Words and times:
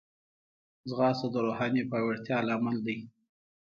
ځغاسته 0.89 1.27
د 1.31 1.35
روحاني 1.45 1.81
پیاوړتیا 1.91 2.37
لامل 2.47 2.77
دی 2.85 2.97